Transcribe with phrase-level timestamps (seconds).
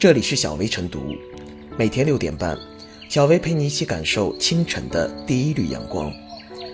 [0.00, 1.14] 这里是小薇晨读，
[1.76, 2.58] 每天六点半，
[3.10, 6.10] 小薇陪你一起感受清晨的第一缕阳光。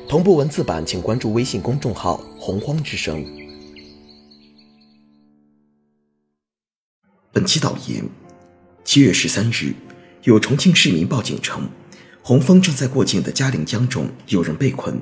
[0.09, 3.27] 同步文字版，请关注微信公众号“洪荒之声”。
[7.35, 8.05] 本期导言：
[8.85, 9.75] 七月十三日，
[10.23, 11.69] 有重庆市民报警称，
[12.23, 15.01] 洪峰正在过境的嘉陵江中有人被困。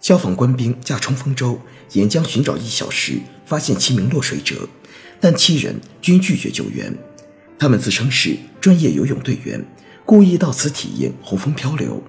[0.00, 1.60] 消防官兵驾冲锋舟
[1.92, 4.68] 沿江寻找一小时，发现七名落水者，
[5.20, 6.92] 但七人均拒绝救援。
[7.58, 9.64] 他们自称是专业游泳队员，
[10.04, 12.02] 故意到此体验洪峰漂流。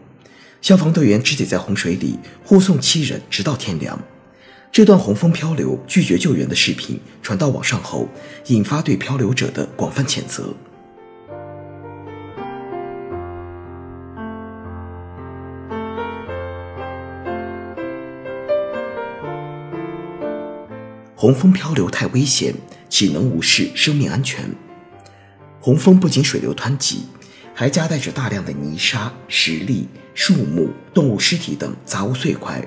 [0.61, 3.99] 消防队员只得在洪水里护送七人直到天亮。
[4.71, 8.09] 这段洪峰漂流拒绝救援的视频传到网上后，
[8.47, 10.53] 引发对漂流者的广泛谴责。
[21.15, 22.53] 洪峰漂流太危险，
[22.89, 24.43] 岂能无视生命安全？
[25.65, 27.07] 洪峰不仅水流湍急，
[27.55, 32.63] 还夹带着大量的泥沙、石砾、树木、动物尸体等杂物碎块。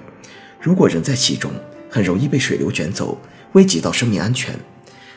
[0.60, 1.52] 如果人在其中，
[1.88, 3.16] 很容易被水流卷走，
[3.52, 4.52] 危及到生命安全。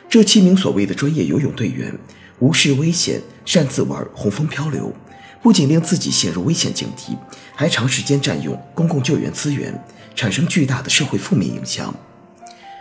[0.08, 1.92] 这七名所谓的专业游泳队员，
[2.38, 4.94] 无视危险，擅自玩洪峰漂流，
[5.42, 7.18] 不仅令自己陷入危险境地，
[7.56, 11.92] 还长时间占用公共救援资源，产生巨大的社会负面影响。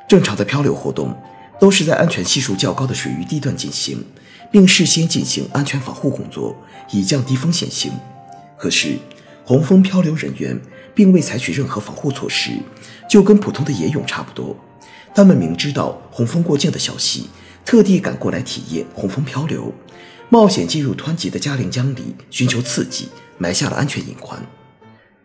[0.07, 1.19] 正常的漂流活动
[1.59, 4.05] 都是在安全系数较高的水域地段进行，
[4.51, 6.57] 并事先进行安全防护工作，
[6.91, 7.93] 以降低风险性。
[8.59, 8.99] 可是，
[9.45, 10.61] 洪峰漂流人员
[10.95, 12.51] 并未采取任何防护措施，
[13.09, 14.57] 就跟普通的野泳差不多。
[15.15, 17.29] 他们明知道洪峰过境的消息，
[17.65, 19.73] 特地赶过来体验洪峰漂流，
[20.29, 24.41] 冒险进入湍急的嘉陵江里寻求刺激，埋下了安全隐患。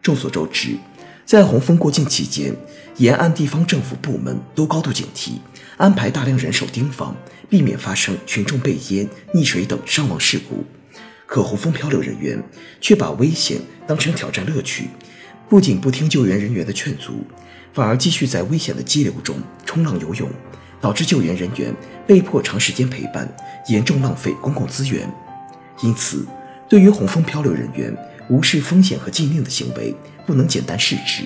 [0.01, 0.77] 众所周知。
[1.25, 2.55] 在洪峰过境期间，
[2.97, 5.39] 沿岸地方政府部门都高度警惕，
[5.77, 7.15] 安排大量人手盯防，
[7.49, 10.63] 避免发生群众被淹、溺水等伤亡事故。
[11.25, 12.41] 可洪峰漂流人员
[12.79, 14.87] 却把危险当成挑战乐趣，
[15.49, 17.25] 不仅不听救援人员的劝阻，
[17.73, 20.29] 反而继续在危险的激流中冲浪游泳，
[20.79, 21.75] 导致救援人员
[22.07, 23.27] 被迫长时间陪伴，
[23.67, 25.11] 严重浪费公共资源。
[25.81, 26.25] 因此，
[26.69, 27.93] 对于洪峰漂流人员
[28.29, 29.93] 无视风险和禁令的行为，
[30.25, 31.23] 不能简单视之，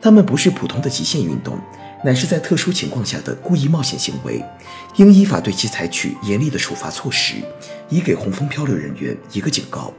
[0.00, 1.60] 他们不是普通的极限运动，
[2.04, 4.44] 乃是在特殊情况下的故意冒险行为，
[4.96, 7.36] 应依法对其采取严厉的处罚措施，
[7.88, 9.92] 以给洪峰漂流人员一个警告。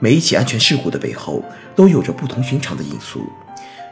[0.00, 1.42] 每一起安全事故的背后
[1.76, 3.24] 都有着不同寻常的因素，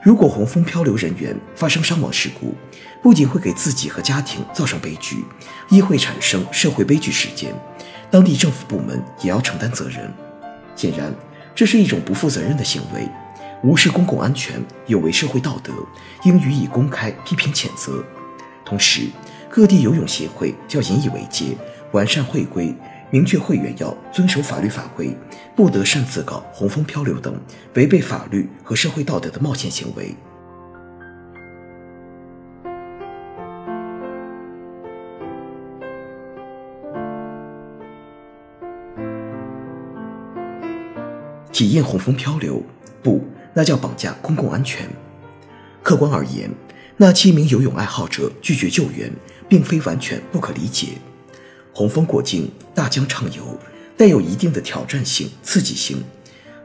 [0.02, 2.54] 如果洪峰漂流人员发生伤亡事故，
[3.00, 5.24] 不仅会给自己和家庭造成悲剧，
[5.70, 7.54] 亦会产生社会悲剧事件，
[8.10, 10.12] 当地政府部门也要承担责任。
[10.74, 11.14] 显然，
[11.54, 13.08] 这是一种不负责任的行为。
[13.62, 15.72] 无视公共安全，有违社会道德，
[16.24, 18.04] 应予以公开批评谴责。
[18.64, 19.08] 同时，
[19.48, 21.56] 各地游泳协会要引以为戒，
[21.92, 22.74] 完善会规，
[23.10, 25.16] 明确会员要遵守法律法规，
[25.54, 27.40] 不得擅自搞洪峰漂流等
[27.74, 30.12] 违背法律和社会道德的冒险行为。
[41.52, 42.60] 体验洪峰漂流，
[43.04, 43.24] 不。
[43.54, 44.88] 那叫绑架公共安全。
[45.82, 46.50] 客观而言，
[46.96, 49.12] 那七名游泳爱好者拒绝救援，
[49.48, 50.88] 并非完全不可理解。
[51.72, 53.58] 洪峰过境，大江畅游，
[53.96, 56.02] 带有一定的挑战性、刺激性。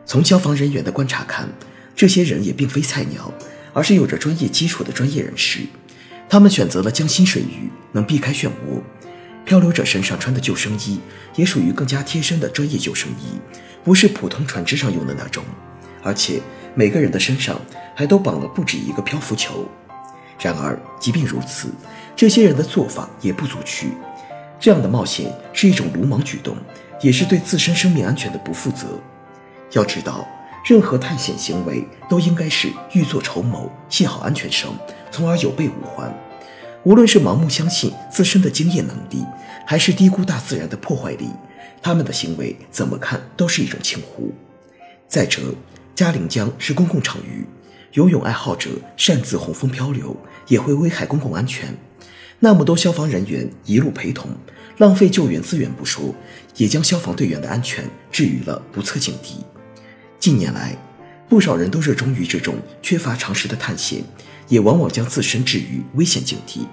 [0.05, 1.49] 从消防人员的观察看，
[1.95, 3.33] 这些人也并非菜鸟，
[3.73, 5.61] 而是有着专业基础的专业人士。
[6.29, 8.81] 他们选择了江心水域，能避开漩涡。
[9.45, 10.99] 漂流者身上穿的救生衣，
[11.35, 13.39] 也属于更加贴身的专业救生衣，
[13.83, 15.43] 不是普通船只上用的那种。
[16.03, 16.41] 而且
[16.77, 17.59] 每个人的身上
[17.95, 19.67] 还都绑了不止一个漂浮球。
[20.39, 21.73] 然而，即便如此，
[22.15, 23.93] 这些人的做法也不足取。
[24.59, 26.55] 这样的冒险是一种鲁莽举动，
[27.01, 28.85] 也是对自身生命安全的不负责。
[29.71, 30.27] 要知道，
[30.63, 34.71] 任何探险行为都应该是预作筹谋，系好安全绳，
[35.09, 36.15] 从而有备无患。
[36.83, 39.25] 无论是盲目相信自身的经验能力，
[39.65, 41.27] 还是低估大自然的破坏力，
[41.81, 44.31] 他们的行为怎么看都是一种轻忽。
[45.07, 45.41] 再者，
[45.97, 47.43] 嘉陵江是公共场域，
[47.93, 50.15] 游泳爱好者擅自洪峰漂流
[50.47, 51.75] 也会危害公共安全。
[52.37, 54.29] 那么多消防人员一路陪同，
[54.77, 56.13] 浪费救援资源不说，
[56.55, 59.43] 也将消防队员的安全置于了不测境地。
[60.19, 60.77] 近年来，
[61.27, 62.53] 不少人都热衷于这种
[62.83, 64.03] 缺乏常识的探险，
[64.49, 66.67] 也往往将自身置于危险境地。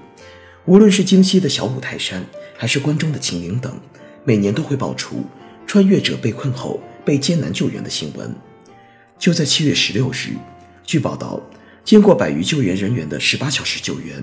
[0.67, 2.23] 无论是京西的小五台山，
[2.59, 3.75] 还是关中的秦岭等，
[4.23, 5.25] 每年都会爆出
[5.67, 8.31] 穿越者被困后被艰难救援的新闻。
[9.25, 10.37] 就在七月十六日，
[10.85, 11.41] 据报道，
[11.83, 14.23] 经过百余救援人员的十八小时救援，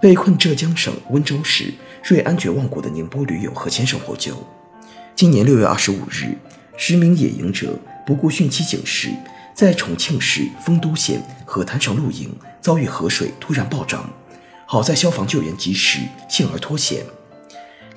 [0.00, 4.34] 被困浙江省温州市瑞安绝望谷的宁波驴友何先生获救。
[5.14, 6.36] 今年六月二十五日，
[6.76, 9.10] 十名野营者不顾汛期警示，
[9.54, 12.28] 在重庆市丰都县河滩上露营，
[12.60, 14.12] 遭遇河水突然暴涨，
[14.66, 17.04] 好在消防救援及时，幸而脱险。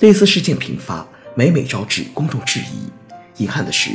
[0.02, 3.44] 类似事件频发，每每招致公众质疑。
[3.44, 3.90] 遗憾的是，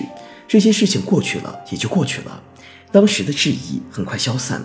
[0.49, 2.43] 这些事情过去了也就过去了，
[2.91, 4.63] 当时的质疑很快消散，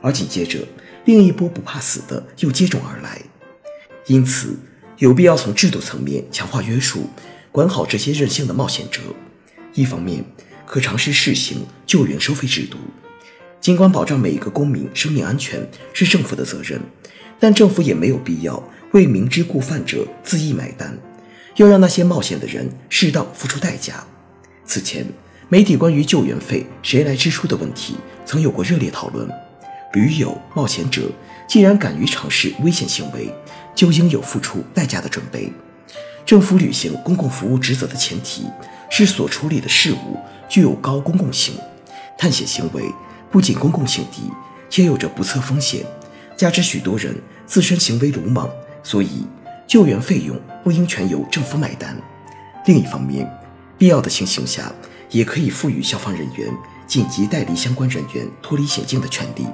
[0.00, 0.60] 而紧接着。
[1.04, 3.22] 另一波不怕死的又接踵而来，
[4.06, 4.56] 因此
[4.98, 7.08] 有必要从制度层面强化约束，
[7.52, 9.00] 管好这些任性的冒险者。
[9.74, 10.24] 一方面，
[10.66, 12.78] 可尝试试行救援收费制度。
[13.60, 16.80] 尽管保障每一个公民生命安全是政府的责任，
[17.38, 18.60] 但政府也没有必要
[18.92, 20.98] 为明知故犯者恣意买单，
[21.56, 24.04] 要让那些冒险的人适当付出代价。
[24.64, 25.06] 此前，
[25.48, 27.94] 媒体关于救援费谁来支出的问题
[28.24, 29.28] 曾有过热烈讨论。
[29.92, 31.02] 驴友、冒险者
[31.46, 33.32] 既然敢于尝试危险行为，
[33.72, 35.52] 就应有付出代价的准备。
[36.24, 38.46] 政府履行公共服务职责的前提
[38.90, 41.54] 是所处理的事物具有高公共性。
[42.18, 42.82] 探险行为
[43.30, 44.22] 不仅公共性低，
[44.68, 45.86] 且有着不测风险，
[46.36, 47.14] 加之许多人
[47.46, 48.50] 自身行为鲁莽，
[48.82, 49.24] 所以
[49.68, 51.96] 救援费用不应全由政府买单。
[52.66, 53.30] 另一方面，
[53.78, 54.72] 必要的情形下，
[55.10, 56.48] 也可以赋予消防人员
[56.86, 59.46] 紧急带离相关人员脱离险境的权利。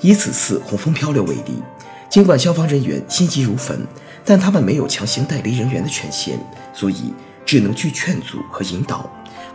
[0.00, 1.62] 以此次洪峰漂流为例，
[2.10, 3.86] 尽管消防人员心急如焚，
[4.24, 6.38] 但他们没有强行带离人员的权限，
[6.74, 7.14] 所以
[7.46, 9.10] 只能去劝阻和引导，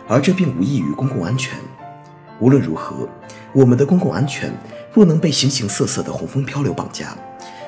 [0.08, 1.58] 而这并无益于公共安全。
[2.40, 3.08] 无论如何，
[3.52, 4.52] 我们的公共安全
[4.92, 7.16] 不能被形形色色的洪峰漂流绑架，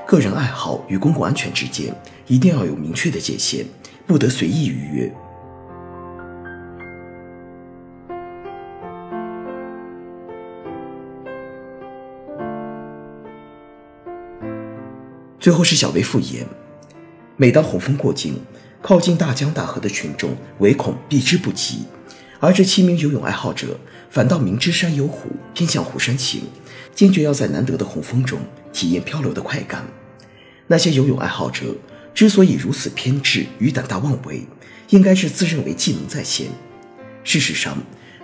[0.06, 1.94] 个人爱好与公共安全之间
[2.26, 3.64] 一定要有明确的界限，
[4.06, 5.14] 不得随意逾越。
[15.42, 16.46] 最后是小微复言。
[17.36, 18.40] 每当洪峰过境，
[18.80, 21.80] 靠近大江大河的群众唯恐避之不及，
[22.38, 23.76] 而这七名游泳爱好者
[24.08, 26.44] 反倒明知山有虎，偏向虎山行，
[26.94, 28.38] 坚决要在难得的洪峰中
[28.72, 29.84] 体验漂流的快感。
[30.68, 31.74] 那些游泳爱好者
[32.14, 34.46] 之所以如此偏执与胆大妄为，
[34.90, 36.46] 应该是自认为技能在先。
[37.24, 37.76] 事实上，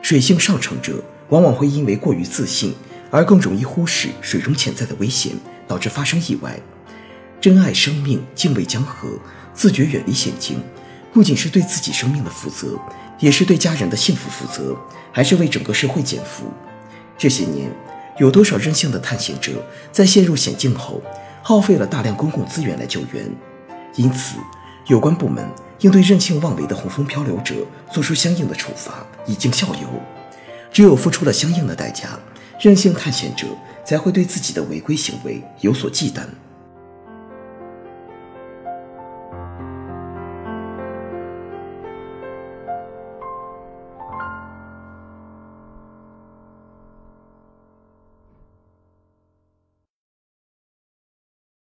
[0.03, 2.75] 水性上乘者往往会因为过于自信，
[3.11, 5.33] 而更容易忽视水中潜在的危险，
[5.67, 6.57] 导致发生意外。
[7.41, 9.09] 珍爱生命，敬畏江河，
[9.55, 10.61] 自觉远离险境，
[11.13, 12.77] 不仅是对自己生命的负责，
[13.21, 14.77] 也是对家人的幸福负责，
[15.13, 16.53] 还是为整个社会减负。
[17.17, 17.71] 这些年，
[18.19, 21.01] 有多少任性的探险者在陷入险境后，
[21.41, 23.31] 耗费了大量公共资源来救援？
[23.95, 24.37] 因此，
[24.89, 25.49] 有关部门
[25.81, 27.55] 应对任性妄为的洪峰漂流者
[27.93, 29.89] 做出相应的处罚，以儆效尤。
[30.73, 32.19] 只有付出了相应的代价，
[32.61, 33.47] 任性探险者
[33.85, 36.23] 才会对自己的违规行为有所忌惮。